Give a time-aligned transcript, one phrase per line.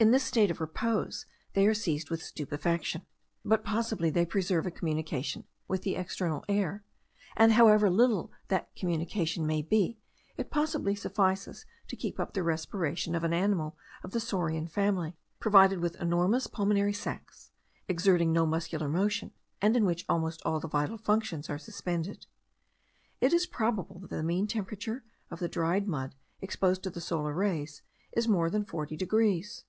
[0.00, 3.02] In this state of repose they are seized with stupefaction;
[3.44, 6.84] but possibly they preserve a communication with the external air;
[7.36, 9.98] and, however little that communication may be,
[10.36, 15.16] it possibly suffices to keep up the respiration of an animal of the saurian family,
[15.40, 17.50] provided with enormous pulmonary sacs,
[17.88, 22.24] exerting no muscular motion, and in which almost all the vital functions are suspended.
[23.20, 27.34] It is probable that the mean temperature of the dried mud, exposed to the solar
[27.34, 27.82] rays,
[28.12, 29.64] is more than 40 degrees.